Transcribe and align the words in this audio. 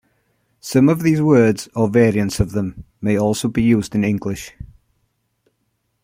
Some 0.61 0.89
of 0.89 1.03
these 1.03 1.21
words, 1.21 1.69
or 1.75 1.87
variants 1.87 2.39
of 2.39 2.53
them, 2.53 2.85
may 3.01 3.15
also 3.19 3.47
be 3.47 3.61
used 3.61 3.93
in 3.93 4.03
English. 4.03 4.51